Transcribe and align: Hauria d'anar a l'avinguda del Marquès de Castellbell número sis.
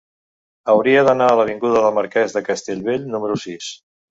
Hauria 0.73 1.03
d'anar 1.09 1.27
a 1.33 1.35
l'avinguda 1.41 1.83
del 1.85 1.95
Marquès 1.99 2.35
de 2.39 2.45
Castellbell 2.51 3.07
número 3.15 3.39
sis. 3.45 3.71